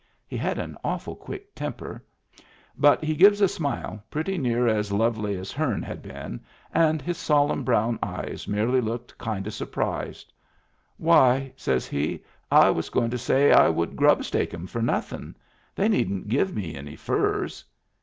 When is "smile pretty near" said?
3.47-4.67